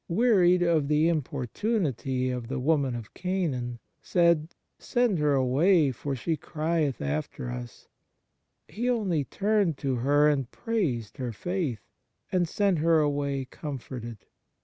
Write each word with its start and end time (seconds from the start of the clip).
wearied 0.09 0.63
of 0.63 0.87
the 0.87 1.07
importunity 1.07 2.31
of 2.31 2.47
the 2.47 2.57
woman 2.59 2.95
of 2.95 3.13
Canaan, 3.13 3.77
said," 4.01 4.55
Send 4.79 5.19
her 5.19 5.35
away, 5.35 5.91
for 5.91 6.15
she 6.15 6.35
crieth 6.35 7.03
after 7.03 7.51
us," 7.51 7.87
He 8.67 8.89
only 8.89 9.23
turned 9.25 9.77
to 9.77 9.97
her 9.97 10.27
and 10.27 10.49
praised 10.49 11.17
her 11.17 11.31
faith, 11.31 11.83
and 12.31 12.47
sent 12.49 12.79
her 12.79 12.97
away 12.99 13.45
com 13.45 13.77
forted. 13.77 14.17